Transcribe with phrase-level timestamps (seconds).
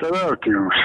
[0.00, 0.82] te veltījums.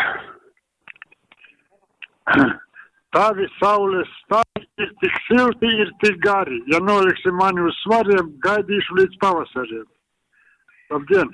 [3.16, 6.59] Tavi saules stāvi ir tik silti, ir tik gari.
[6.71, 9.86] Ja noliksi mani uz svariem, gaidīšu līdz pavasariem.
[10.91, 11.31] Labdien!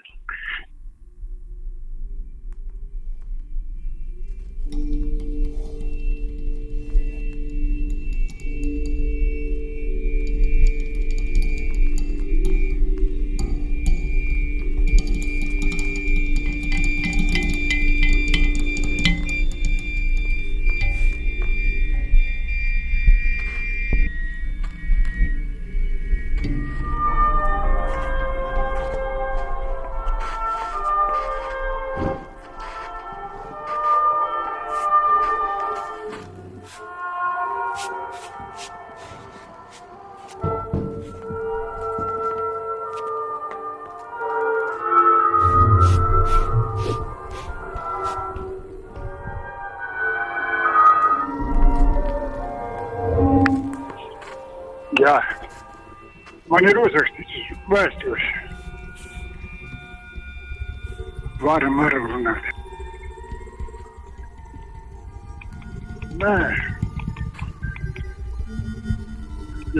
[26.51, 26.90] Jā,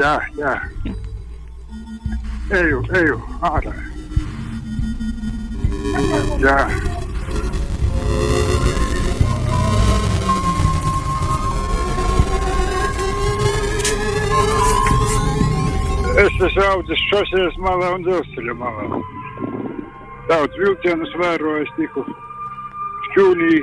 [0.02, 0.52] Jā, jā.
[2.58, 3.74] Eju, eju ārā.
[6.42, 6.56] Jā.
[16.18, 19.04] Es esmu audzis šoseis malā un dzelzceļa malā.
[20.32, 22.08] Daudz vilcienus vēroju, es tiku
[23.12, 23.54] šķūnī,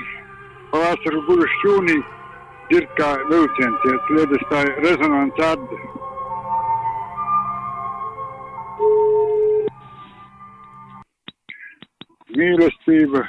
[0.70, 2.02] pavasaru guļu šķūnī,
[2.70, 5.86] dzird kā vilciens iet, liedas tā rezonants atde.
[12.38, 13.24] Mīlestība,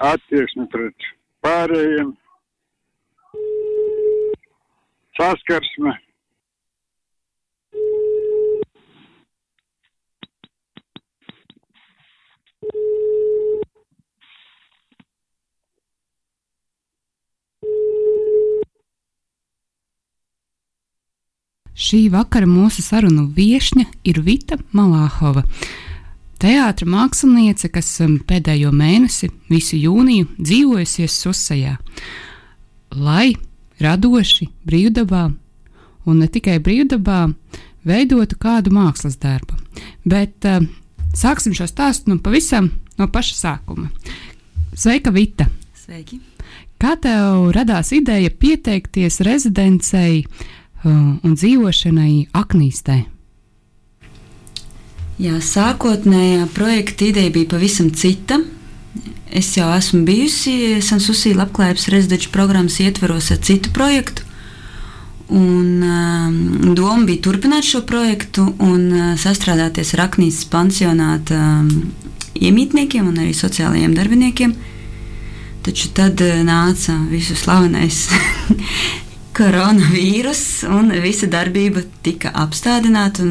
[0.00, 1.08] attieksme pret
[1.44, 2.14] pārējiem,
[5.18, 5.92] saskarsme.
[21.74, 25.42] Šī vakara mūsu sarunu viesņa ir Vita Malāhova.
[26.44, 31.78] Teātra māksliniece, kas um, pēdējo mēnesi, visu jūniju, dzīvojusies Susajā,
[33.00, 33.30] lai
[33.80, 35.22] radoši, brīvdabā,
[36.04, 37.22] un ne tikai brīvdabā,
[37.88, 39.56] veidotu kādu mākslas darbu.
[40.04, 40.60] Bet uh,
[41.16, 42.68] sāksim šo stāstu nu pavisam
[43.00, 43.88] no paša sākuma.
[44.76, 45.48] Sveika, Vita!
[45.80, 46.20] Sveiki!
[46.76, 53.00] Kā tev radās ideja pieteikties rezidencei uh, un dzīvošanai Aknīstē?
[55.14, 58.40] Jā, sākotnējā projekta ideja bija pavisam cita.
[59.30, 64.26] Es jau esmu bijusi Sansusīla apklājības rezidenču programmas ietveros ar citu projektu.
[65.34, 71.70] Un, um, doma bija turpināt šo projektu un uh, sastrādāties ar Aknīsas pansionāta um,
[72.34, 74.52] iemītniekiem un arī sociālajiem darbiniekiem.
[75.64, 78.02] Taču tad uh, nāca visu slavenais
[79.38, 83.30] koronavīrus, un visa darbība tika apstādināta.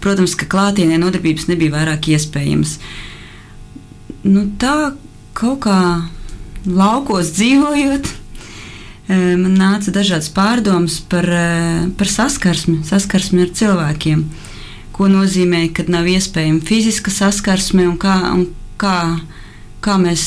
[0.00, 2.78] Protams, ka klātienē nodarbības nebija vairāk iespējamas.
[4.24, 4.92] Nu, tā
[5.36, 5.80] kaut kā
[6.66, 8.08] laukos dzīvojot,
[9.10, 11.26] man nāca dažādas pārdomas par,
[11.98, 14.24] par saskarsmi, saskarsmi ar cilvēkiem.
[14.96, 18.48] Ko nozīmē, kad nav iespējama fiziska saskarsme un kā, un
[18.80, 18.96] kā,
[19.80, 20.24] kā mēs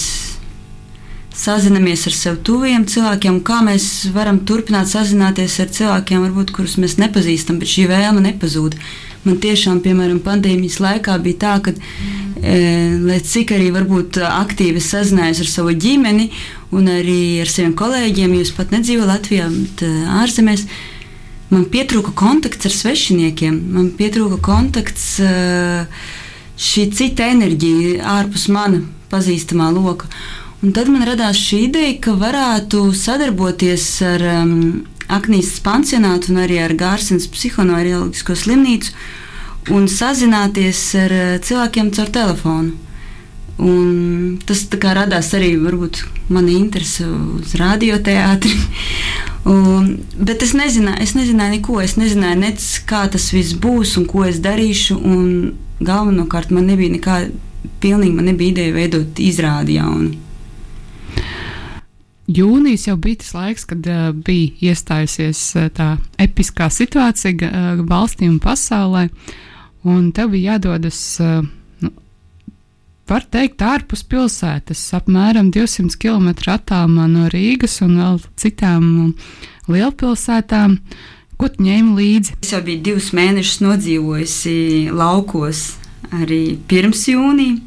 [1.33, 6.99] sazinamies ar sev tuviem cilvēkiem, kā mēs varam turpināt sazināties ar cilvēkiem, varbūt, kurus mēs
[7.01, 8.77] nepazīstam, bet šī vēlme nepazūd.
[9.23, 11.71] Man tiešām, piemēram, pandēmijas laikā bija tā, ka,
[12.41, 12.57] e,
[12.99, 16.27] lai cik arī varbūt aktīvi sazinājos ar savu ģimeni
[16.75, 20.65] un arī ar saviem kolēģiem, jūs pat nedzīvojat Latvijā, bet e, ārzemēs,
[21.53, 25.87] man pietrūka kontakts ar svešiniekiem, man pietrūka kontakts, e,
[26.59, 28.83] šī cita enerģija ārpus mana
[29.13, 30.11] pazīstamā loka.
[30.63, 34.53] Un tad man radās šī ideja, ka varētu sadarboties ar um,
[35.11, 38.95] Aknijas pansionātu un arī ar Gārsens psihoneiroloģisko slimnīcu
[39.73, 42.73] un sazināties ar uh, cilvēkiem caur telefonu.
[43.63, 44.63] Un tas
[44.97, 45.53] radās arī
[46.33, 48.55] mana interese uz radioteātri.
[49.43, 51.81] Un, bet es nezināju, es nezināju neko.
[51.83, 54.97] Es nezināju, nec, kā tas viss būs un ko es darīšu.
[55.83, 57.27] Galvenokārt man nebija nekāda,
[57.83, 60.22] nebija ideja veidot izrādi jaunu.
[62.31, 65.89] Jūnijas jau bija tas laiks, kad uh, bija iestājusies uh, tā
[66.23, 69.09] episkā situācija uh, valstī un pasaulē,
[69.83, 71.41] un tev bija jādodas uh,
[71.83, 71.91] nu,
[73.11, 78.87] var teikt, ārpus pilsētas, apmēram 200 km attālumā no Rīgas un vēl citām
[79.67, 80.77] lielpilsētām.
[81.35, 82.37] Ko tu ņēmi līdzi?
[82.45, 84.55] Es jau biju divus mēnešus nodzīvojusi
[84.95, 85.65] laukos
[86.13, 87.57] arī pirms jūnija,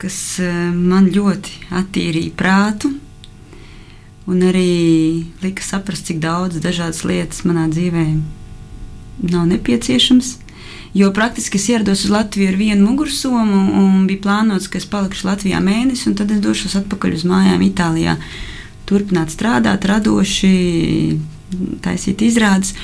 [0.00, 2.92] kas eh, man ļoti attīrīja prātu
[4.26, 8.06] un arī lika saprast, cik daudz dažādas lietas manā dzīvē
[9.30, 10.38] nav nepieciešams.
[10.94, 15.26] Jo praktiski es ierados uz Latviju ar vienu mugursomu, un bija plānots, ka es palikšu
[15.26, 18.14] Latvijā mēnesi, un tad es došos atpakaļ uz mājām Itālijā.
[18.88, 21.18] Turpināt strādāt, radoši,
[21.84, 22.76] taisīt izrādes.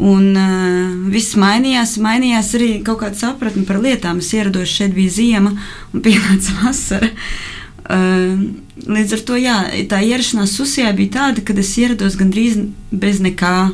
[0.00, 4.22] Un uh, viss mainījās, mainījās arī kaut kāda sapratne par lietām.
[4.24, 5.52] Es ierados šeit, bija ziema
[5.92, 7.10] un pienāca vasara.
[7.10, 7.59] Uh,
[7.90, 9.56] līdz ar to jā,
[9.90, 12.58] tā ierašanās Susijā bija tāda, ka es ierados gandrīz
[12.90, 13.72] bez nekā.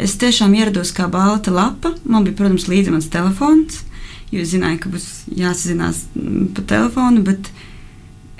[0.00, 1.94] Es tiešām ierados kā balta lapa.
[2.04, 3.82] Man bija, protams, līdzi mans telefons,
[4.32, 6.04] jo es zināju, ka būs jāsazinās
[6.56, 7.50] pa telefonu, bet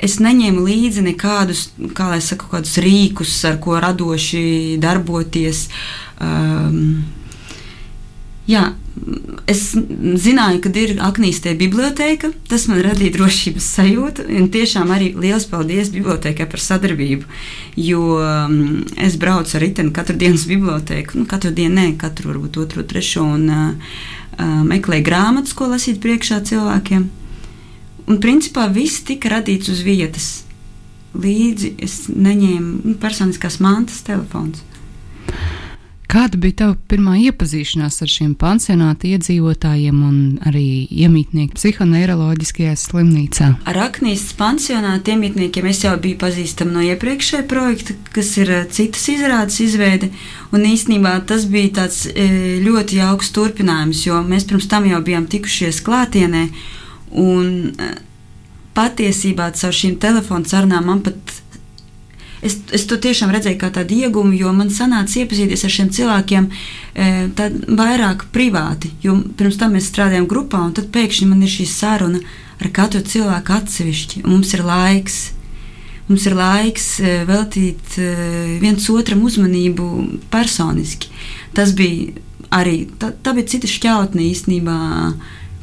[0.01, 1.67] es neņēmu līdzi nekādus,
[1.97, 5.67] kā lai saka, kādus rīkus, ar ko radoši darboties.
[6.21, 7.03] Um,
[8.49, 8.71] jā,
[9.51, 12.31] es zināju, ka ir Aknīstē biblioteka.
[12.51, 14.27] Tas man radīja drošības sajūtu.
[14.41, 17.29] Un tiešām arī liels paldies bibliotekai par sadarbību.
[17.81, 21.21] Jo um, es braucu ar riteni katru dienu uz biblioteku.
[21.21, 23.25] Nu, katru dienu, ne katru, varbūt otru, trešo.
[23.39, 23.97] Un uh,
[24.71, 27.09] meklēju grāmatas, ko lasīt priekšā cilvēkiem.
[28.11, 30.31] Un principā viss tika radīts uz vietas.
[31.15, 34.63] Līdzi es neņēmu nu, personiskās mantas telefons.
[36.11, 40.17] Kāda bija tava pirmā iepazīšanās ar šiem pansionāta iedzīvotājiem un
[40.49, 43.51] arī iemītnieku psihoneiroloģiskajā slimnīcā?
[43.71, 49.07] Ar Aknīstas pansionāta iemītniekiem es jau biju pazīstama no iepriekšējā projekta, kas ir eh, citas
[49.13, 50.11] izrādes izveide.
[50.51, 55.31] Un īstenībā tas bija tāds eh, ļoti jauks turpinājums, jo mēs pirms tam jau bijām
[55.31, 56.49] tikušies klātienē.
[57.23, 57.95] Un eh,
[58.75, 61.40] patiesībā caur šīm telefonu sarunām man pat
[62.43, 66.47] es, es to tiešām redzēju kā tādu iegumu, jo man sanāca iepazīties ar šiem cilvēkiem
[66.51, 67.11] e,
[67.81, 68.93] vairāk privāti.
[69.05, 72.23] Jo pirms tam mēs strādājām grupā, un tad pēkšņi man ir šī saruna
[72.61, 75.21] ar katru cilvēku atsevišķi, mums ir laiks.
[76.11, 78.09] Mums ir laiks e, veltīt e,
[78.63, 79.87] viens otram uzmanību
[80.33, 81.13] personiski.
[81.55, 82.19] Tas bija
[82.51, 84.79] arī tā, tā bija cita šķautne īstenībā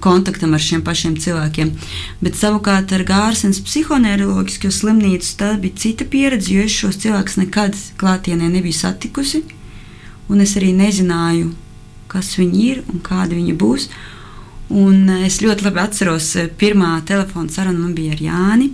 [0.04, 1.72] kontaktam ar šiem pašiem cilvēkiem.
[2.22, 7.78] Bet savukārt ar Gārsens psihoneiroloģisko slimnīcu tā bija cita pieredze, jo es šos cilvēkus nekad
[8.02, 9.44] klātienē nebiju satikusi,
[10.30, 11.52] un es arī nezināju,
[12.12, 13.90] kas viņi ir un kādi viņi būs.
[14.78, 18.74] Un es ļoti labi atceros, pirmā telefona saruna man bija ar Jāni.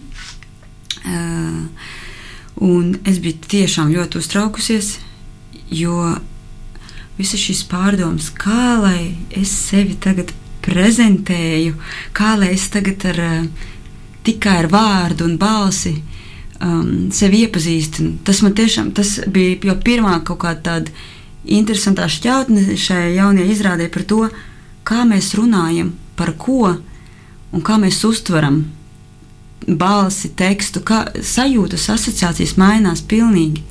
[1.03, 1.89] Uh,
[2.63, 4.95] un es biju tiešām ļoti uztraukusies,
[5.69, 6.15] jo
[7.17, 10.33] visas šīs pārdomas, kā lai es sevi tagad
[10.63, 11.75] prezentēju,
[12.15, 13.69] kā lai es tagad ar, eh,
[14.23, 15.97] tikai ar vārdu un balsi
[16.63, 18.21] um, sevi iepazīstinu.
[18.23, 20.93] Tas man tiešām tas bija jau pirmā kaut kāda tāda
[21.43, 24.21] interesantā šķautne šajā jaunajā izrādē par to,
[24.87, 26.77] kā mēs runājam, par ko
[27.53, 28.63] un kā mēs uztveram
[29.67, 33.63] balsi, tekstu, kā sajūtas, asociācijas mainās pilnīgi.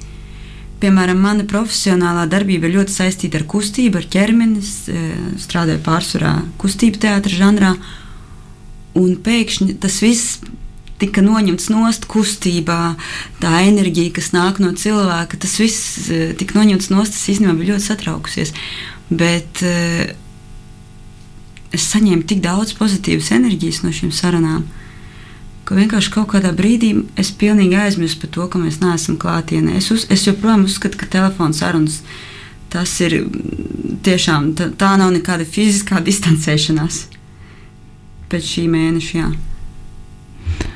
[0.83, 4.63] Piemēram, mana profesionālā darbība ir ļoti saistīta ar kustību, ar ķermeni.
[4.63, 5.03] E,
[5.45, 7.77] strādāju pārsvarā kustību teātris žanrā,
[8.99, 10.41] un pēkšņi tas viss
[11.03, 12.81] tika noņemts nost kustībā,
[13.43, 17.15] tā enerģija, kas nāk no cilvēka, tas viss e, tika noņemts nost.
[17.15, 18.55] Es īstenībā biju ļoti satraukusies.
[19.13, 20.07] Bet uh,
[21.75, 24.63] es saņēmu tik daudz pozitīvas enerģijas no šīm sarunām
[25.73, 29.79] ka vienkārši kaut kādā brīdī es pilnīgi aizmirsu par to, ka mēs neesam klātienē.
[29.79, 32.03] Es, uz, es joprojām uzskatu, ka telefons sarunas
[32.73, 33.23] tas ir
[34.05, 37.07] tiešām tā, tā nav nekāda fiziskā distancēšanās
[38.29, 39.17] pēc šī mēneša.
[39.17, 40.69] Jā.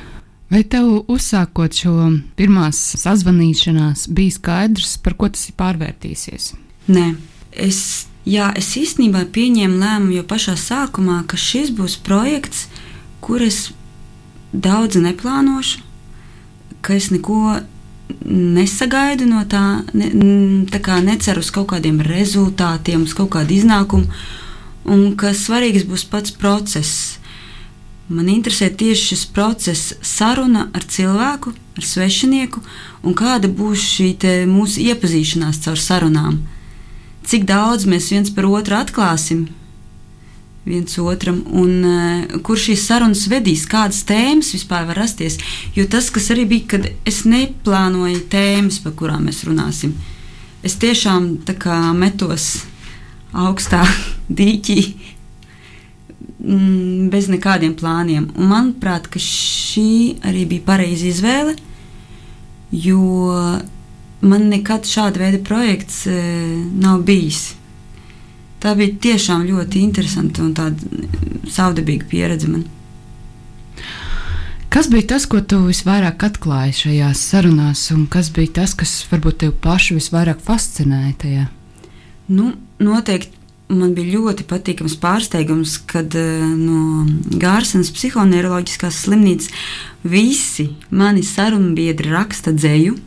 [0.49, 1.95] Vai tev uzsākot šo
[2.39, 6.53] pirmās sazvanīšanās, bija skaidrs, par ko tas ir pārvērtīsies?
[6.89, 7.11] Nē,
[7.53, 12.65] es, jā, es īstenībā pieņēmu lēmumu jau pašā sākumā, ka šis būs projekts,
[13.21, 13.67] kur es
[14.53, 15.83] daudz neplānošu,
[16.81, 17.59] ka es neko
[18.27, 20.09] nesagaidu no tā, ne,
[20.71, 24.07] tā kā neceru uz kaut kādiem rezultātiem, uz kaut kādu iznākumu,
[24.87, 27.17] un ka svarīgs būs pats process.
[28.07, 32.61] Man interesē tieši šis process, saruna ar cilvēku, ar svešinieku,
[33.03, 34.13] un kāda būs šī
[34.47, 36.39] mūsu iepazīšanās caur sarunām.
[37.27, 39.49] Cik daudz mēs viens par otru atklāsim,
[40.67, 45.39] viens otram, un uh, kur šīs sarunas vedīs, kādas tēmas vispār var rasties.
[45.75, 49.95] Jo tas, kas arī bija, kad es neplānoju tēmas, par kurām mēs runāsim,
[50.67, 52.65] es tiešām kā, metos
[53.31, 53.85] augstā
[54.39, 54.81] dīķī.
[56.39, 58.29] mm, bez nekādiem plāniem.
[58.35, 61.55] Un manuprāt, šī arī bija pareiza izvēle,
[62.71, 63.01] jo
[64.21, 66.17] man nekad šāda veida projekts e,
[66.81, 67.56] nav bijis.
[68.63, 72.65] Tā bija tiešām ļoti interesanta un tāda savdabīga pieredze man.
[74.73, 79.39] Kas bija tas, ko tu visvairāk atklāji šajās sarunās, un kas bija tas, kas varbūt
[79.43, 81.45] tev pašu visvairāk fascinēja tajā?
[82.27, 82.51] Nu,
[82.83, 83.37] noteikti
[83.73, 87.05] man bija ļoti patīkams pārsteigums, kad uh, no
[87.39, 89.51] Gārsenas psihoneiroloģiskās slimnīcas
[90.07, 92.97] visi mani sarunu biedri raksta dzēju.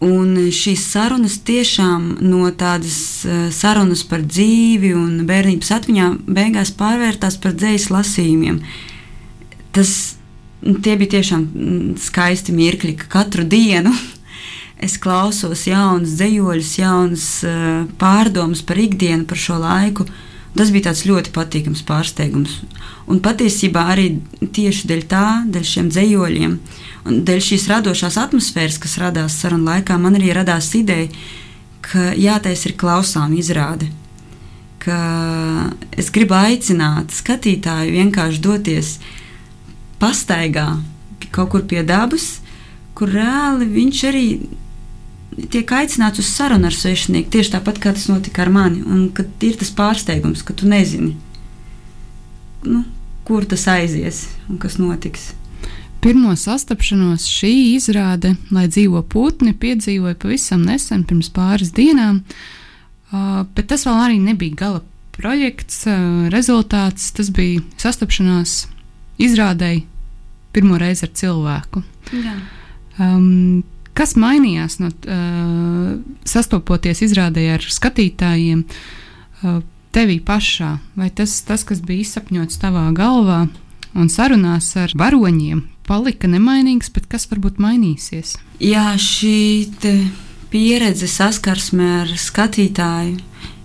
[0.00, 2.94] Un šīs sarunas tiešām no tādas
[3.28, 8.62] uh, sarunas par dzīvi un bērnības atmiņā beigās pārvērtās par dzīslu lasījumiem.
[9.76, 9.92] Tas
[10.64, 13.92] tie bija tiešām mm, skaisti mirkļi, ka katru dienu
[14.86, 20.08] es klausos jaunus dzējoļus, jaunus uh, pārdomas par ikdienu, par šo laiku.
[20.56, 22.56] Tas bija ļoti patīkams pārsteigums.
[23.10, 24.08] Un patiesībā arī
[24.40, 26.56] tieši dēļ tā, dēļ šiem dzējoļiem,
[27.08, 31.08] un dēļ šīs radošās atmosfēras, kas radās sarunu laikā, man arī radās ideja,
[31.84, 33.88] ka jātais ir klausām izrāde.
[34.80, 35.00] Ka
[36.00, 38.94] es gribu aicināt skatītāju vienkārši doties
[40.00, 40.78] pastaigā
[41.30, 42.40] kaut kur pie dabas,
[42.96, 44.24] kur reāli viņš arī
[45.52, 47.30] tiek aicināts uz sarunu ar svešinieku.
[47.32, 48.82] Tieši tāpat kā tas notika ar mani.
[48.82, 51.14] Un kad ir tas pārsteigums, ka tu nezini,
[52.66, 52.82] nu,
[53.28, 55.30] kur tas aizies un kas notiks.
[56.00, 62.22] Pirmo sastapšanos šī izrāde, lai dzīvo putni, piedzīvoja pavisam nesen, pirms pāris dienām.
[63.10, 64.80] Bet tas vēl arī nebija gala
[65.12, 65.82] projekts,
[66.32, 67.10] rezultāts.
[67.16, 68.62] Tas bija sastapšanās
[69.20, 69.84] izrādēji
[70.56, 71.82] pirmo reizi ar cilvēku.
[72.16, 72.36] Jā.
[73.00, 73.62] Um,
[73.96, 75.90] kas mainījās no uh,
[76.24, 79.60] sastopoties izrādē ar skatītājiem uh,
[79.94, 80.78] tevī pašā?
[80.96, 83.44] Vai tas, tas, kas bija izsapņots tavā galvā
[83.98, 88.36] un sarunās ar varoņiem, palika nemainīgs, bet kas varbūt mainīsies?
[88.62, 89.66] Jā, šī
[90.52, 93.18] pieredze saskarsme ar skatītāju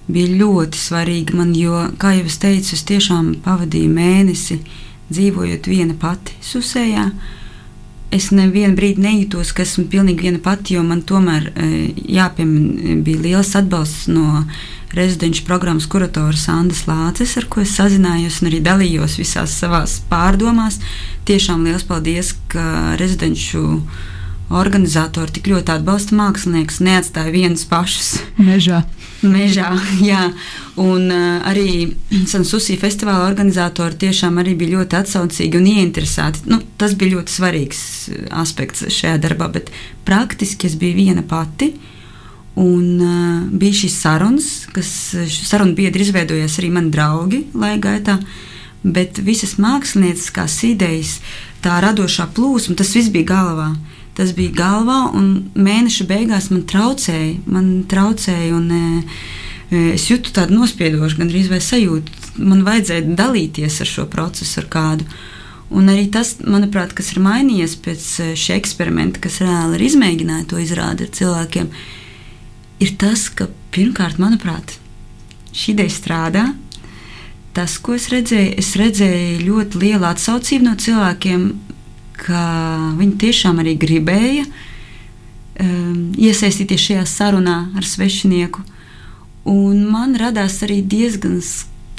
[0.09, 4.59] bija ļoti svarīga man, jo, kā jau es teicu, es tiešām pavadīju mēnesi
[5.09, 7.07] dzīvojot viena pati Susējā.
[8.13, 11.69] Es nevienu brīdi nejūtos, ka esmu pilnīgi viena pati, jo man tomēr e,
[12.15, 14.43] jāpiemina, bija liels atbalsts no
[14.95, 20.79] rezidenču programmas kuratoras Andas Lāces, ar ko es sazinājos un arī dalījos visās savās pārdomās.
[21.27, 23.81] Tiešām liels paldies, ka rezidenču
[24.53, 28.83] organizatori tik ļoti atbalsta mākslinieks, neatstāja vienus pašus mežā.
[29.25, 29.71] mežā
[30.11, 30.27] jā.
[30.81, 31.95] Un uh, arī
[32.29, 36.45] Sansusī festivāla organizatori tiešām arī bija ļoti atsaucīgi un ieinteresēti.
[36.51, 37.81] Nu, tas bija ļoti svarīgs
[38.43, 39.73] aspekts šajā darbā, bet
[40.05, 41.73] praktiski es biju viena pati.
[42.61, 44.89] Un uh, bija šīs sarunas, kas
[45.41, 48.19] sarunu biedri izveidojās arī mani draugi laika gaitā.
[48.85, 51.17] Bet visas mākslinieckās idejas,
[51.65, 53.71] tā radošā plūsma, tas viss bija galvā.
[53.73, 57.33] Uh, Tas bija galvā, un mēneša beigās man traucēja.
[57.51, 59.01] Man traucēja un, e,
[59.67, 62.23] e, es jūtu tādu nospiedošu, gandrīz vai sajūtu.
[62.39, 65.07] Man vajadzēja dalīties ar šo procesu, ar kādu.
[65.75, 70.47] Un arī tas, manuprāt, kas ir mainījies pēc e, šī eksperimenta, kas reāli ir izmēģināja
[70.51, 71.71] to izrādīt ar cilvēkiem,
[72.85, 74.77] ir tas, ka pirmkārt, manuprāt,
[75.51, 76.45] šī ideja strādā.
[77.55, 81.47] Tas, ko es redzēju, es redzēju ļoti lielu atsaucību no cilvēkiem,
[82.19, 82.41] ka
[82.99, 88.63] viņi tiešām arī gribēja um, iesaistīties šajā sarunā ar svešinieku.
[89.45, 91.37] Un man radās arī diezgan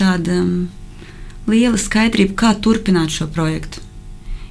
[0.00, 0.54] tāda um,
[1.46, 3.82] liela skaidrība, kā turpināt šo projektu.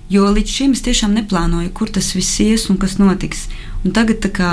[0.10, 3.48] Jo līdz šim es tiešām neplānoju, kur tas viss ies un kas notiks.
[3.86, 4.52] Un tagad, kā,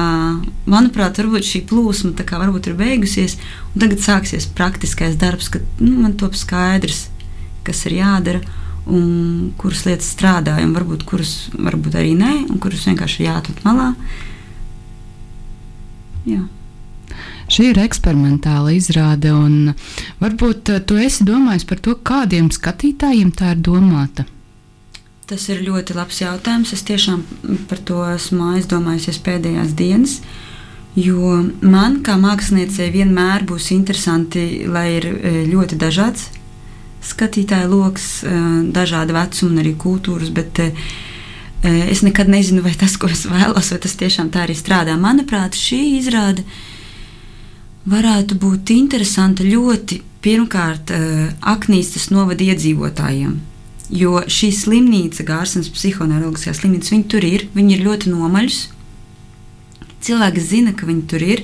[0.65, 3.37] manuprāt, šī plūsma kā, ir beigusies,
[3.75, 7.07] un tagad sāksies praktiskais darbs, kad nu, man top skaidrs,
[7.69, 8.41] kas ir jādara
[8.87, 13.93] un kuras lietas strādāja, un varbūt kuras varbūt arī nē, un kuras vienkārši jāatrod malā.
[16.27, 16.43] Jā.
[17.53, 19.75] Šī ir eksperimentāla izrāde, un
[20.23, 24.25] varbūt eh, tu esi domājis par to, kādiem skatītājiem tā ir domāta.
[25.29, 26.73] Tas ir ļoti labs jautājums.
[26.75, 27.23] Es tiešām
[27.71, 30.19] par to esmu aizdomājusies pēdējās dienas.
[30.99, 36.31] Jo man, kā māksliniecei, vienmēr būs interesanti, lai ir eh, ļoti dažāds
[37.03, 38.31] skatītāju lokus, eh,
[38.73, 40.73] dažāda vecuma un arī kultūras, bet eh,
[41.63, 44.97] eh, es nekad nezinu, vai tas, ko es vēlos, vai tas tiešām tā arī strādā.
[44.99, 46.45] Manuprāt, šī izrāde
[47.87, 50.93] varētu būt interesanta ļoti pirmkārt
[51.41, 53.41] Aknīstas novada iedzīvotājiem.
[53.91, 58.61] Jo šī slimnīca, Gārsens psihoneiroloģiskā slimnīca, viņi tur ir, viņi ir ļoti nomaļus.
[60.07, 61.43] Cilvēki zina, ka viņi tur ir,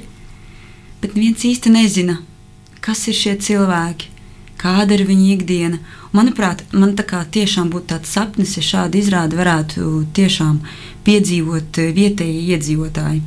[1.02, 2.20] bet neviens īsti nezina,
[2.78, 4.14] kas ir šie cilvēki
[4.58, 5.80] kāda ir viņa ikdiena.
[6.16, 10.60] Manuprāt, man tā kā tiešām būtu tāds sapnis, ja šādu izrādi varētu tiešām
[11.06, 13.22] piedzīvot vietējie iedzīvotāji.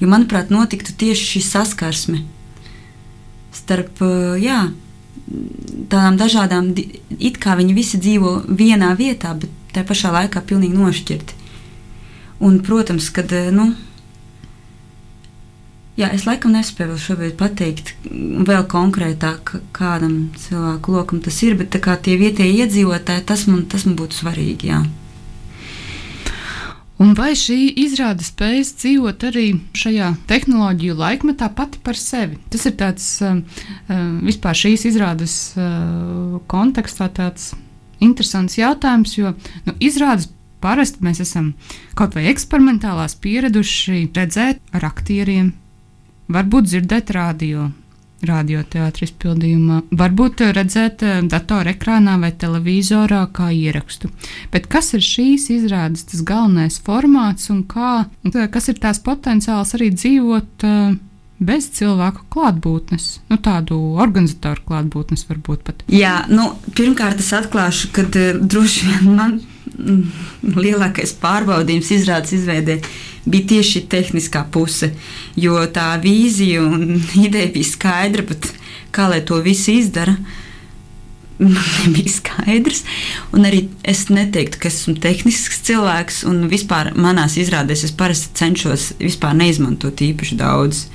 [0.00, 2.22] Jo, manuprāt, notiktu tieši šī saskarsme
[3.56, 4.02] starp
[4.40, 4.66] jā,
[5.90, 6.70] tādām dažādām,
[7.18, 11.42] it kā viņi visi dzīvo vienā vietā, bet tajā pašā laikā pilnīgi nošķirti.
[12.46, 13.70] Un, protams, kad nu,
[15.96, 22.18] Jā, es laikam nespēju šobrīd pateikt vēl konkrētāk, kādam cilvēku lokam tas ir, bet tie
[22.20, 24.74] vietējie iedzīvotāji, tas man, tas man būtu svarīgi.
[24.74, 24.82] Jā.
[27.00, 32.38] Un vai šī izrāde spējas dzīvot arī šajā tehnoloģiju laikmetā pati par sevi?
[32.52, 33.40] Tas ir tāds uh,
[34.24, 37.54] vispār šīs izrādes uh, kontekstā tāds
[38.04, 39.32] interesants jautājums, jo
[39.64, 40.28] nu, izrādes
[40.60, 41.54] parasti mēs esam
[41.96, 45.54] kaut vai eksperimentālās pieraduši redzēt ar aktieriem
[46.32, 47.70] varbūt dzirdēt radio.
[48.26, 54.08] Radioteātris izpildījumā, varbūt redzēt eh, datorekrānā vai televizorā kā ierakstu.
[54.54, 58.06] Bet kas ir šīs izrādes tas galvenais formāts un kā,
[58.54, 60.64] kas ir tās potenciāls arī dzīvot
[61.38, 65.84] bez cilvēku klātbūtnes, nu, tādu organizatoru klātbūtnes varbūt pat.
[65.92, 69.36] Jā, nu, pirmkārt es atklāšu, ka droši vien man
[70.66, 72.80] lielākais pārbaudījums izrādes izveidē
[73.26, 74.92] bija tieši tehniskā puse.
[75.36, 78.52] Jo tā vīzija un ideja bija skaidra, bet
[78.94, 80.16] kā lai to visu izdara,
[81.42, 82.84] nebija skaidrs.
[83.36, 88.94] Un arī es neteiktu, ka esmu tehnisks cilvēks, un vispār manās izrādēs es parasti cenšos
[89.02, 90.86] vispār neizmantot īpaši daudz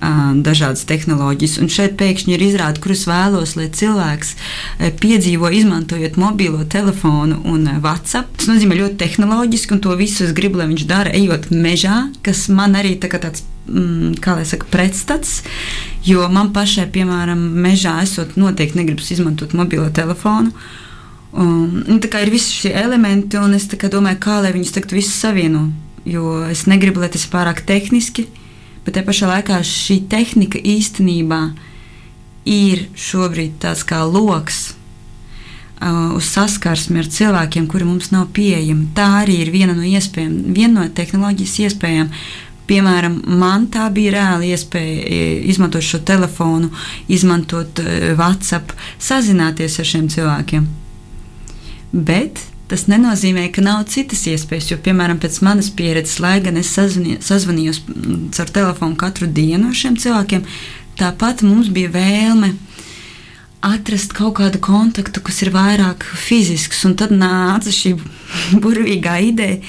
[0.00, 1.58] dažādas tehnoloģijas.
[1.60, 4.34] Un šeit pēkšņi ir izrāde, kuras vēlos, lai cilvēks
[5.02, 8.32] piedzīvo, izmantojot mobilo telefonu un WhatsApp.
[8.40, 12.48] Tas nozīmē ļoti tehnoloģiski, un to visu es gribu, lai viņš dara, ejot mežā, kas
[12.48, 15.40] man arī tā tāds mm, kā lai saka, pretstats.
[16.06, 20.54] Jo man pašai, piemēram, mežā esot, noteikti negribas izmantot mobilo telefonu.
[21.30, 25.20] Um, tā kā ir visi šie elementi, un es domāju, kā lai viņus tagad visus
[25.20, 25.68] savieno.
[26.08, 28.26] Jo es negribu, lai tas ir pārāk tehniski,
[28.84, 31.40] bet te pašā laikā šī tehnika īstenībā
[32.48, 34.70] ir šobrīd tāds kā loks
[35.80, 38.90] uh, uz saskarsmi ar cilvēkiem, kuri mums nav pieejami.
[38.96, 42.12] Tā arī ir viena no iespējām, viena no tehnoloģijas iespējām.
[42.70, 45.16] Piemēram, man tā bija reāla iespēja e,
[45.50, 46.68] izmantot šo telefonu,
[47.10, 50.68] izmantot uh, WhatsApp, sazināties ar šiem cilvēkiem.
[51.90, 54.70] Bet tas nenozīmē, ka nav citas iespējas.
[54.72, 59.76] Jo, piemēram, pēc manas pieredzes, lai gan es sazvanījos mm, ar telefonu katru dienu ar
[59.76, 60.44] šiem cilvēkiem,
[61.00, 62.54] tāpat mums bija vēlme
[63.66, 66.84] atrast kaut kādu kontaktu, kas ir vairāk fizisks.
[66.88, 67.96] Un tad nāca šī
[68.62, 69.60] burvīgā ideja,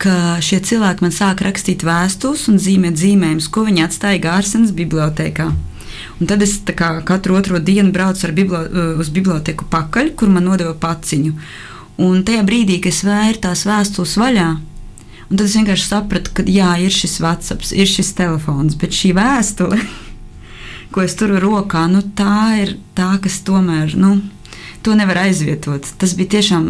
[0.00, 5.50] ka šie cilvēki man sāk rakstīt vēstules un zīmēt zīmējumus, ko viņi atstāja Gārsenas bibliotekā.
[6.20, 8.60] Un tad es kā, katru otro dienu braucu biblo,
[9.00, 11.34] uz biblioteku pakaļ, kur man nodeva paciņu.
[12.00, 14.48] Un tajā brīdī, kad es vēru tās vēstules vaļā,
[15.28, 19.12] un tad es vienkārši sapratu, ka jā, ir šis WhatsApp, ir šis telefons, bet šī
[19.18, 19.80] vēstule,
[20.94, 23.96] ko es turu rokā, nu, tā ir tā, kas tomēr.
[24.00, 24.18] Nu,
[24.80, 25.84] To nevar aizvietot.
[26.00, 26.66] Tas bija tiešām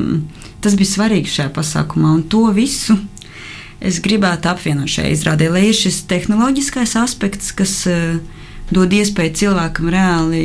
[0.60, 2.96] tas bija svarīgi šajā pasākumā, un to visu
[3.80, 8.18] es gribētu apvienot šajā izrādē, lai ir šis tehnoloģiskais aspekts, kas uh,
[8.74, 10.42] dod iespēju cilvēkam reāli,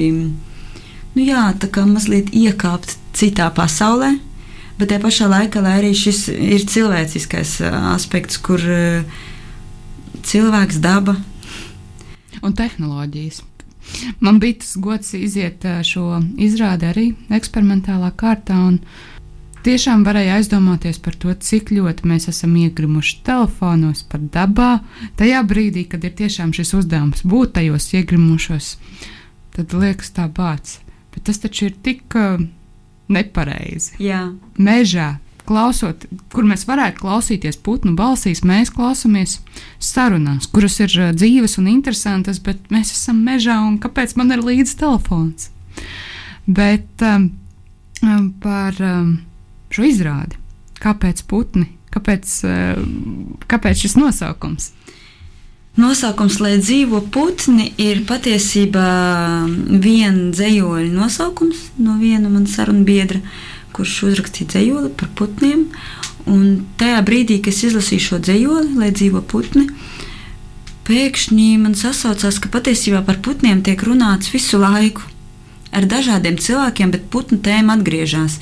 [1.15, 4.13] nu jā, tā kā mazliet iekāpt citā pasaulē,
[4.79, 7.57] bet tajā pašā laikā, lai arī šis ir cilvēciskais
[7.95, 8.61] aspekts, kur
[10.25, 11.17] cilvēks, daba
[12.45, 13.43] un tehnoloģijas.
[14.19, 18.57] Man bija tas gods iziet šo izrādi arī eksperimentālā kārtā.
[19.65, 24.71] Tiešām varēja aizdomāties par to, cik ļoti mēs esam iegrimuši telefonos, par dabā.
[25.17, 28.75] Tajā brīdī, kad ir tiešām šis uzdevums būt tajos iegrimušos,
[29.57, 30.79] tad liekas tā bāts.
[31.15, 32.17] Bet tas taču ir tik
[33.11, 33.95] nepareizi.
[34.01, 34.21] Jā.
[34.57, 35.15] Mežā,
[35.45, 39.39] klausot, kur mēs varētu klausīties putnu balsīs, mēs klausāmies
[39.79, 44.77] sarunās, kuras ir dzīves un interesantas, bet mēs esam mežā un kāpēc man ir līdzi
[44.81, 45.51] telefons?
[46.45, 47.29] Bet um,
[48.01, 49.15] um, par um,
[49.73, 50.37] šo izrādi,
[50.81, 54.71] kāpēc putni, kāpēc, uh, kāpēc šis nosaukums?
[55.75, 58.87] Nosaukums, lai dzīvo putni, ir patiesībā
[59.83, 63.19] viena dzējoļa nosaukums no viena man sarunu biedra,
[63.75, 65.65] kurš uzrakstīja dzējoli par putniem.
[66.31, 66.45] Un
[66.79, 69.65] tajā brīdī, kad es izlasīju šo dzējoli, lai dzīvo putni,
[70.87, 75.03] pēkšņi man sasaucās, ka patiesībā par putniem tiek runāts visu laiku.
[75.75, 78.39] Ar dažādiem cilvēkiem, bet putnu tēma atgriežas.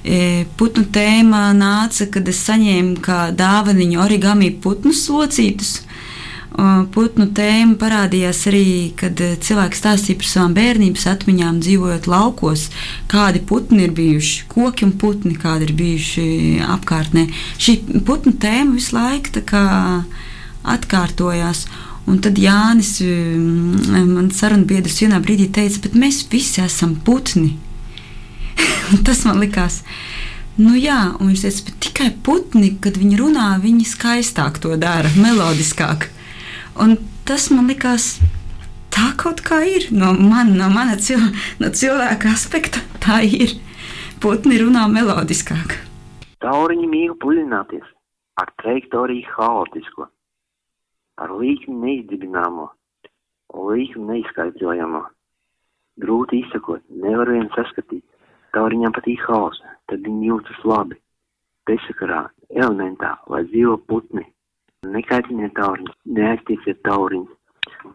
[0.00, 5.82] E, putnu tēma nāca, kad es saņēmu kā dāvaniņu origami putnu slocītus
[6.50, 12.66] Putnu tēma parādījās arī, kad cilvēki stāstīja par savām bērnības atmiņām, dzīvojot laukos,
[13.10, 16.26] kādi putni ir bijuši, koki un putni, kādi ir bijuši
[16.74, 17.28] apkārtnē.
[17.54, 19.44] Šī putnu tēma visu laiku
[20.74, 21.64] atkārtojās.
[22.10, 22.96] Un tad Jānis,
[23.86, 27.54] man sarunbiedrs, vienā brīdī teica, bet mēs visi esam putni.
[29.06, 29.84] Tas man likās.
[30.58, 36.10] Nu, jā, un viņš teica, tikai putni, kad viņi runā, viņi skaistāk to dara, melodiskāk.
[36.78, 38.20] Un tas man likās,
[38.94, 39.88] tā kaut kā ir.
[39.90, 41.22] No, man, no mana cil,
[41.58, 43.56] no cilvēka aspekta tā ir.
[44.20, 45.78] Putni runā melodiskāk.
[46.44, 47.86] Tauriņi mīl pulināties
[48.40, 50.10] ar trajektoriju haotisko
[51.20, 52.70] ar līkni neizdibināmo,
[53.70, 55.04] līkni neizskaidrojamo.
[56.00, 58.04] Grūti izsakot, nevar vien saskatīt,
[58.56, 60.96] tauriņām patīk haosa, tad viņi jūtas labi.
[61.68, 64.24] Bezsakarā, elementā, lai dzīvo putni.
[64.88, 67.36] Nekaitiniet tauriņus, neaiztieciet tauriņus.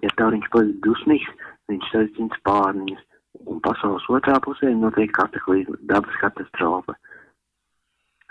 [0.05, 1.31] Ja tauriņš paliek dusmīgs,
[1.71, 3.01] viņš sazina spārniņus,
[3.49, 6.97] un pasaules otrā pusē notiek kataklizma, dabas katastrofa.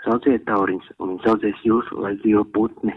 [0.05, 2.95] Sauciet tauriņus, un viņi saucies jūs, lai dzīvo putni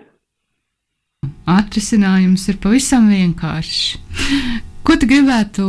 [1.48, 3.96] atrisinājums ir pavisam vienkāršs.
[4.86, 5.64] Ko tu gribētu,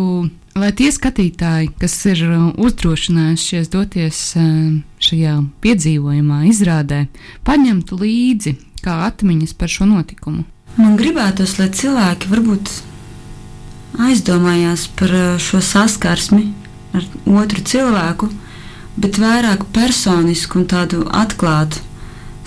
[0.60, 2.24] lai tie skatītāji, kas ir
[2.56, 4.48] uzdrošinājušies doties eh,
[5.04, 7.06] šajā piedzīvojumā, izrādē,
[7.48, 10.46] paņemtu līdzi kā atmiņas par šo notikumu?
[10.80, 12.72] Man gribētos, lai cilvēki varbūt
[14.00, 16.46] aizdomājās par eh, šo saskarsmi
[16.96, 18.30] ar otru cilvēku,
[19.00, 21.84] bet vairāk personisku un tādu atklātu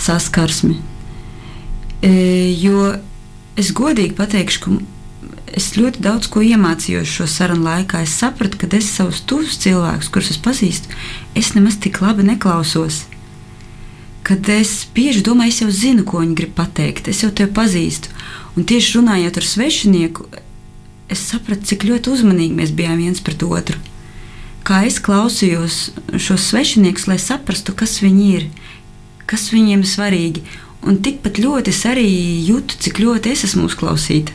[0.03, 0.79] saskarsmi.
[2.03, 2.11] E,
[2.59, 2.90] jo
[3.59, 4.75] es godīgi pateikšu, ka
[5.55, 8.03] es ļoti daudz ko iemācījos šo sarunu laikā.
[8.03, 10.90] Es sapratu, ka es savus tuvus cilvēkus, kurus es pazīstu,
[11.38, 13.05] es nemaz tik labi neklausos.
[14.22, 18.12] Kad es bieži domāju, es jau zinu, ko viņi grib pateikt, es jau tevi pazīstu.
[18.56, 20.26] Un tieši runājot ar svešinieku,
[21.11, 23.80] es sapratu, cik ļoti uzmanīgi mēs bijām viens pret otru.
[24.62, 25.78] Kā es klausījos
[26.22, 28.46] šos svešiniekus, lai saprastu, kas viņi ir,
[29.26, 30.44] kas viņiem ir svarīgi.
[30.87, 32.06] Un tikpat ļoti es arī
[32.46, 34.35] jūtu, cik ļoti es esmu uzklausīta.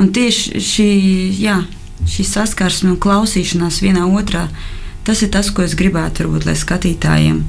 [0.00, 0.88] Un tieši šī,
[1.40, 1.60] jā,
[2.08, 4.46] šī saskarsme un klausīšanās vienā otrā,
[5.04, 7.40] tas ir tas, ko es gribētu, varbūt, lai skatītājiem,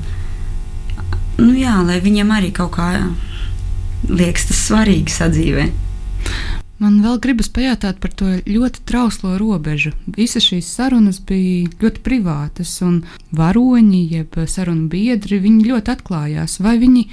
[1.41, 3.07] nu jā, lai viņiem arī kaut kā jā,
[4.09, 5.67] liekas tas svarīgi sadzīvē.
[6.77, 9.95] Man vēl gribas pajautāt par to ļoti trauslo robežu.
[10.13, 12.99] Visas šīs sarunas bija ļoti privātas, un
[13.33, 16.59] varoņi, jeb sarunu biedri, viņi ļoti atklājās.
[16.61, 17.07] Vai viņi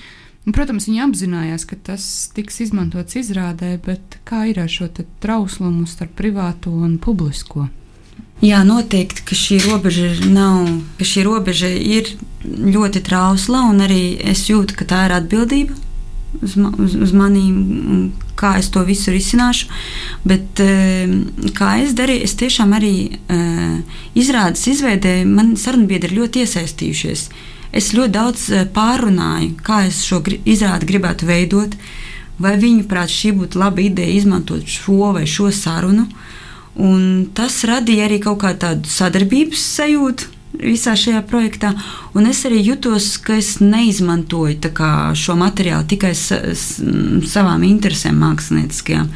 [0.44, 2.02] Un, protams, viņi apzinājās, ka tas
[2.36, 4.90] tiks izmantots izrādē, bet kā ir ar šo
[5.24, 7.70] trauslumu starp privāto un publisko?
[8.44, 10.66] Jā, noteikti, ka šī robeža nav,
[10.98, 12.10] ka šī robeža ir
[12.44, 15.78] ļoti trausla, un arī es jūtu, ka tā ir atbildība
[16.42, 19.70] uz, ma uz, uz manīm, kā es to visu risināšu.
[20.28, 21.08] Bet eh,
[21.56, 27.28] kā es darīju, es tiešām arī eh, izrādes izveidē, man sarunbiedri ļoti iesaistījušies
[27.74, 31.74] es ļoti daudz eh, pārunāju, kā es šo izrādi gribētu veidot,
[32.38, 36.06] vai viņu prāt šī būtu laba ideja izmantot šo vai šo sarunu.
[36.74, 41.72] Un tas radīja arī kaut kādu tādu sadarbības sajūtu visā šajā projektā.
[42.14, 49.10] Un es arī jutos, ka es neizmantoju kā, šo materiālu tikai sa, savām interesēm, mākslinieckajām.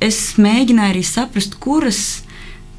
[0.00, 2.22] Es mēģināju arī saprast, kuras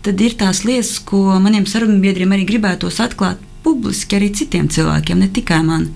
[0.08, 5.60] ir tās lietas, ko maniem sarunbiedriem arī gribētos atklāt publiski arī citiem cilvēkiem, ne tikai
[5.65, 5.89] man.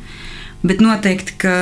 [0.64, 1.54] Bet noteikti, ka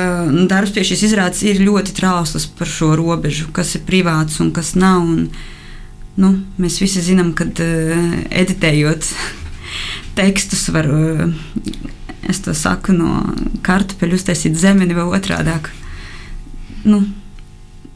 [0.50, 4.76] darbs pie šīs izrādes ir ļoti trausls par šo robežu, kas ir privāts un kas
[4.78, 5.02] nav.
[5.02, 5.30] Un,
[6.20, 8.06] nu, mēs visi zinām, ka uh,
[8.42, 9.08] editējot
[10.18, 11.28] tekstus, var, uh,
[12.28, 13.22] es to saku, no
[13.64, 15.56] kartupeļu uztaisīt zemeni vai otrādi.
[16.84, 17.04] Nu,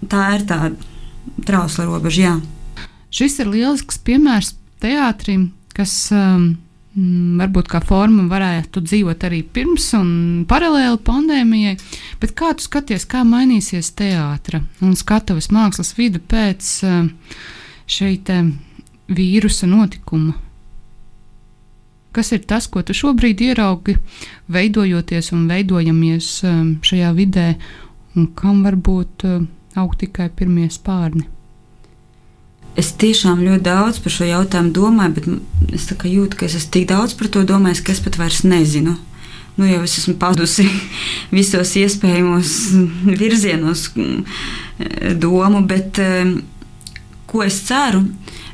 [0.09, 0.61] tā ir tā
[1.46, 2.22] trausla robeža.
[2.22, 2.87] Jā.
[3.16, 6.55] Šis ir lielisks piemērs teātrim, kas um,
[6.96, 10.09] Mm, varbūt kā forma varētu dzīvot arī pirms un
[10.48, 11.74] paralēli pandēmijai,
[12.22, 17.11] bet kā tu skaties, kā mainīsies teātra un skatuves mākslas vide pēc eh,
[17.87, 18.11] šī
[19.09, 20.35] vīrusa notikuma?
[22.16, 23.99] Kas ir tas, ko tu šobrīd ieraugi,
[24.49, 26.31] veidojoties un veidojamies
[26.81, 27.49] šajā vidē,
[28.16, 29.27] un kam varbūt
[29.77, 31.27] aug tikai pirmie spārni?
[32.77, 36.88] es tiešām ļoti daudz par šo jautājumu domāju, bet es jūtu, ka es esmu tik
[36.92, 38.96] daudz par to domājis, ka es pat vairs nezinu.
[39.57, 40.66] Nu, jau es esmu padusi
[41.37, 42.53] visos iespējamos
[43.09, 43.88] virzienos
[45.16, 46.42] domu, bet mm,
[47.37, 48.03] ko es ceru?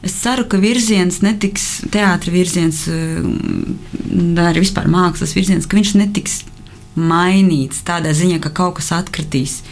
[0.02, 6.40] Es ceru, ka virziens netiks teātris virziens, mm, arī vispār mākslas virziens, ka viņš netiks
[6.98, 9.62] mainīts tādā ziņā, ka kaut kas atkritīs.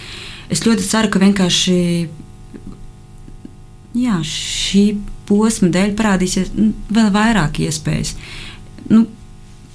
[0.51, 2.09] es ļoti ceru, ka vienkārši
[3.95, 4.85] jā, šī
[5.29, 8.17] posma dēļ parādīsies nu, vēl vairāk iespējas.
[8.91, 9.05] Nu,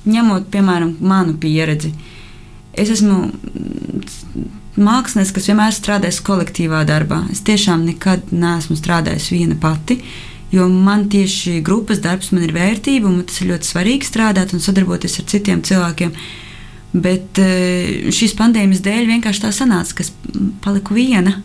[0.06, 1.94] ņemot, piemēram, manu pieredzi,
[2.78, 3.30] es esmu
[4.76, 7.24] mākslinieks, kas vienmēr strādājis kolektīvā darbā.
[7.32, 10.00] Es tiešām nekad neesmu strādājis viena pati.
[10.54, 15.20] Jo man tieši grupas darbs ir vērtība, un tas ir ļoti svarīgi strādāt un sadarboties
[15.20, 16.12] ar citiem cilvēkiem.
[16.96, 20.14] Bet eh, šīs pandēmijas dēļ vienkārši tā sanāca, ka es
[20.64, 21.42] paliku viena.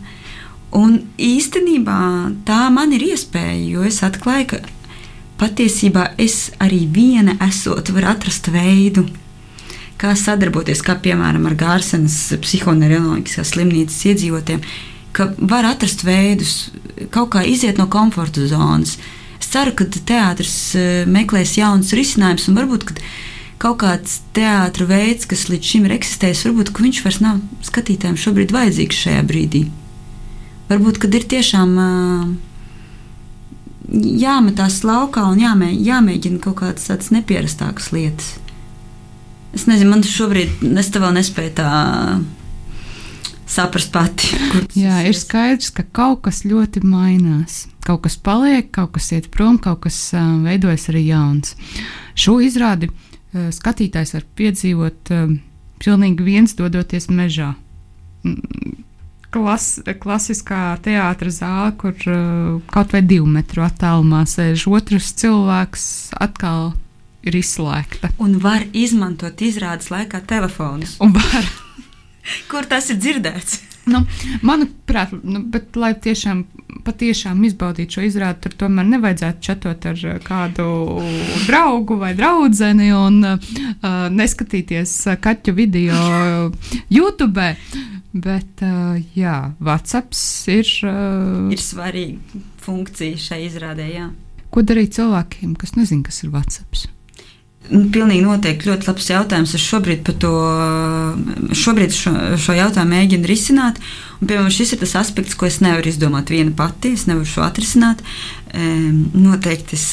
[0.71, 1.97] Un īstenībā
[2.47, 4.61] tā man ir iespēja, jo es atklāju, ka
[5.41, 9.03] patiesībā es arī viena esot, varu atrast veidu,
[10.01, 14.63] kā sadarboties, kā piemēram ar Gārsenas psihoneiroloģiskās slimnīcas iedzīvotājiem,
[15.15, 16.71] ka var atrast veidus,
[17.13, 18.97] kaut kā iziet no komforta zonas.
[19.41, 22.95] Es ceru, ka teātris eh, meklēs jaunus risinājumus, un varbūt
[23.61, 28.53] kaut kāds teātris veids, kas līdz šim ir eksistējis, varbūt viņš vairs nav skatītājiem šobrīd
[28.55, 29.67] vajadzīgs šajā brīdī.
[30.71, 32.29] Varbūt, kad ir tiešām uh,
[33.91, 38.31] jāmetās laukā un jāmē, jāmēģina kaut kādas tādas nepierastākas lietas.
[39.51, 41.71] Es nezinu, man šobrīd es te vēl nespēju tā
[43.51, 44.31] saprast pati.
[44.83, 47.65] Jā, ir skaidrs, ka kaut kas ļoti mainās.
[47.83, 51.55] Kaut kas paliek, kaut kas iet prom, kaut kas uh, veidojas arī jauns.
[52.15, 55.33] Šo izrādi uh, skatītājs var piedzīvot uh,
[55.81, 57.51] pilnīgi viens dodoties mežā.
[59.31, 59.65] Klas,
[59.99, 65.85] klasiskā teātris zāle, kur uh, kaut vai divu metru attālumā sēž otrs cilvēks,
[66.21, 66.71] atkal
[67.27, 68.11] ir izslēgta.
[68.21, 70.97] Un var izmantot izrādes laikā telefonus.
[72.51, 73.61] Kur tas ir dzirdēts?
[73.89, 74.03] Nu,
[74.45, 76.43] manuprāt, nu, bet, lai tiešām,
[76.85, 80.67] patiešām izbaudītu šo izrādi, tur tomēr nevajadzētu čatot ar kādu
[81.47, 82.51] draugu vai draugu
[82.99, 83.55] un uh,
[84.13, 86.51] neskatīties kaķu video
[86.97, 87.49] YouTube.
[88.11, 90.13] Bet, uh, jā, WhatsApp
[90.51, 90.67] ir.
[90.83, 94.09] Uh, ir svarīga funkcija šai izrādē, jā.
[94.51, 96.75] Ko darīt cilvēkiem, kas nezina, kas ir WhatsApp?
[97.69, 99.53] Nu, pilnīgi noteikti ļoti labs jautājums.
[99.55, 100.31] Es šobrīd, to,
[101.55, 103.77] šobrīd šo, šo jautājumu mēģinu risināt.
[104.19, 106.95] Un, piemēram, šis ir tas aspekts, ko es nevaru izdomāt viena pati.
[106.97, 108.01] Es nevaru šo atrisināt.
[109.13, 109.85] Noteikti es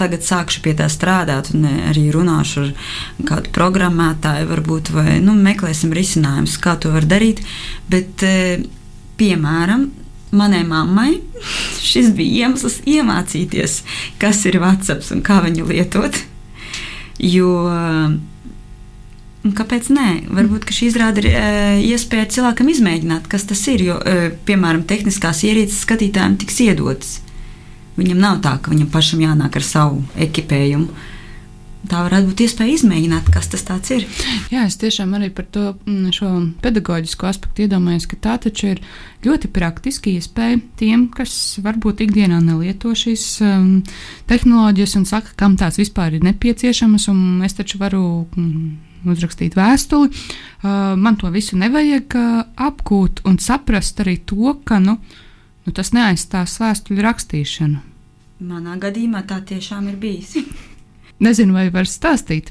[0.00, 2.70] tagad sākšu pie tā strādāt, un arī runāšu ar
[3.28, 7.44] kādu programmētāju, varbūt, vai nu, meklēsim risinājumus, kā to var darīt.
[7.92, 8.24] Bet,
[9.20, 9.90] piemēram,
[10.32, 11.12] manai mammai
[11.90, 13.80] šis bija iemesls iemācīties,
[14.22, 16.24] kas ir WhatsApp un kā viņu lietot.
[17.20, 17.52] Jo
[19.40, 20.08] Kāpēc nē?
[20.36, 21.44] Varbūt šī izrāda ir e,
[21.94, 23.80] iespēja cilvēkam izmēģināt, kas tas ir.
[23.86, 27.14] Jo, e, piemēram, tehniskās ierīces skatītājiem tiks iedotas.
[27.96, 30.92] Viņam nav tā, ka viņam pašam jānāk ar savu ekipējumu
[31.88, 34.04] tā varētu būt iespēja izmēģināt, kas tas ir.
[34.52, 36.30] Jā, es tiešām arī par to mm, šo
[36.64, 38.82] pedagoģisko aspektu iedomājos, ka tā taču ir
[39.24, 41.32] ļoti praktiski iespēja tiem, kas
[41.64, 43.72] varbūt ikdienā nelieto šīs um,
[44.30, 48.04] tehnoloģijas un saka, kam tās vispār ir nepieciešamas, un es taču varu.
[48.36, 50.10] Mm, uzrakstīt vēstuli.
[50.12, 54.98] Uh, man to visu nevajag uh, apgūt un saprast arī to, ka nu,
[55.64, 57.80] nu, tas neaizstās vēstuļu rakstīšanu.
[58.44, 60.36] Manā gadījumā tā tiešām ir bijis.
[61.20, 62.48] Nezinu, vai var stāstīt,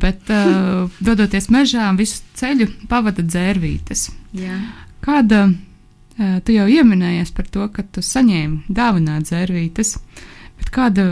[0.00, 4.06] bet uh, dodoties mežā, visu ceļu pavada dzērvītes.
[4.40, 4.56] Jā.
[5.04, 9.92] Kāda, uh, tu jau pieminējies par to, ka tu saņēmi dāvināt dzērvītes,
[10.62, 11.10] bet kāda,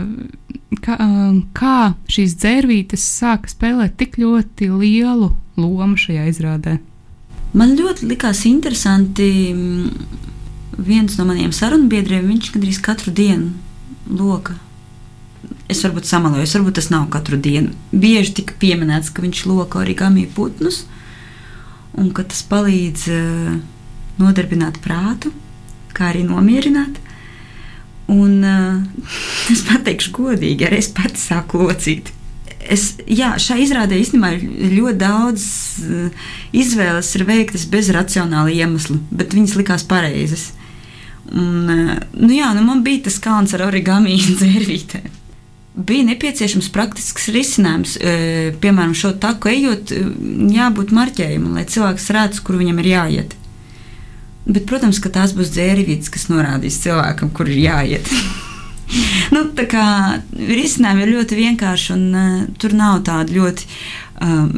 [0.81, 1.77] kā, uh, kā
[2.09, 5.29] šīs dzērvītes sāka spēlēt tik ļoti lielu
[5.61, 6.79] lomu šajā izrādē?
[7.55, 9.29] Man ļoti likās interesanti.
[10.75, 13.53] Viens no maniem sarunbiedriem, viņš gandrīz katru dienu
[14.11, 14.57] loka
[15.71, 17.73] es varbūt samalojos, varbūt tas nav katru dienu.
[17.91, 20.83] Bieži tika pieminēts, ka viņš loko origami putnus
[21.95, 23.55] un ka tas palīdz uh,
[24.19, 25.31] nodarbināt prātu,
[25.95, 26.99] kā arī nomierināt.
[28.11, 28.83] Un uh,
[29.53, 32.11] es pateikšu godīgi, arī es pati sāku locīt.
[32.65, 34.31] Es, jā, šai izrādē īstenībā
[34.75, 35.47] ļoti daudz
[35.85, 40.51] uh, izvēles, ir veiktas bez racionāla iemesla, bet viņas likās pareizas.
[41.25, 41.65] Un,
[42.13, 45.24] nu jā, nu man bija tas kalns ar origami dzērvītēm
[45.75, 47.95] bija nepieciešams praktisks risinājums.
[47.99, 50.03] E, piemēram, šo taku ejot, e,
[50.55, 53.35] jābūt marķējumam, lai cilvēks redz, kur viņam ir jāiet.
[54.45, 58.11] Bet, protams, ka tās būs dzērvītes, kas norādīs cilvēkam, kur ir jāiet.
[59.35, 59.85] nu, tā kā
[60.31, 63.67] risinājumi ir ļoti vienkārši, un uh, tur nav tāda ļoti
[64.21, 64.53] um,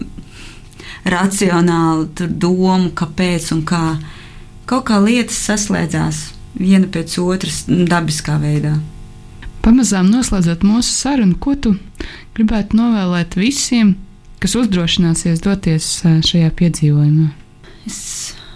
[1.07, 3.83] racionāla domu, kāpēc un kā.
[4.67, 6.25] Kaut kā lietas saslēdzās
[6.59, 8.75] viena pēc otras dabiskā veidā.
[9.67, 11.73] Pamazām noslēdzot mūsu sarunu, ko tu
[12.37, 13.97] gribētu novēlēt visiem,
[14.39, 15.89] kas uzdrošināsies doties
[16.23, 17.25] šajā piedzīvojumā?
[17.83, 17.97] Es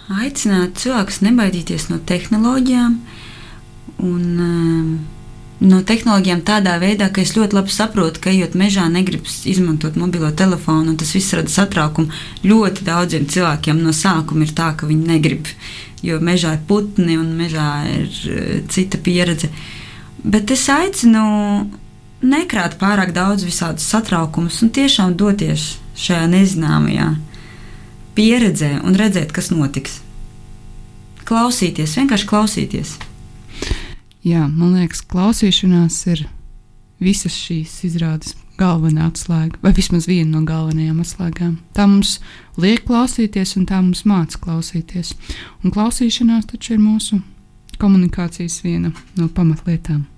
[0.08, 2.94] aicināt cilvēkus nebaidīties no tehnoloģijām
[4.08, 4.86] un um,
[5.60, 10.32] no tehnoloģijām tādā veidā, ka es ļoti labi saprotu, ka ejot mežā, negribas izmantot mobilo
[10.32, 12.08] telefonu, un tas viss rada satraukumu.
[12.48, 15.52] Ļoti daudziem cilvēkiem no sākuma ir tā, ka viņi negrib,
[16.00, 19.52] jo mežā ir putni un mežā ir uh, cita pieredze.
[20.22, 21.22] Bet es aicinu
[22.22, 27.08] nekrāt pārāk daudz visādus satraukumus un tiešām doties šajā nezināmajā
[28.16, 30.00] pieredzē un redzēt, kas notiks.
[31.26, 32.94] Klausīties, vienkārši klausīties.
[34.26, 36.24] Jā, man liekas, klausīšanās ir
[37.02, 41.56] visas šīs izrādes galvenā atslēga, vai vismaz viena no galvenajām atslēgām.
[41.74, 42.18] Tā mums
[42.60, 45.14] liek klausīties, un tā mums māca klausīties.
[45.64, 47.22] Un klausīšanās taču ir mūsu
[47.82, 50.11] komunikācijas viena no pamatlietām.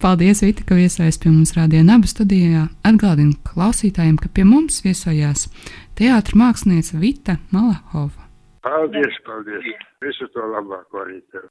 [0.00, 2.70] Paldies, Vita, ka viesājies pie mums Rādio Naba studijā.
[2.88, 5.46] Atgādinu klausītājiem, ka pie mums viesojās
[6.00, 8.28] teātris mākslinieca Vita Malahova.
[8.64, 9.68] Paldies, paldies!
[10.00, 11.50] Visu to labāko arī tev!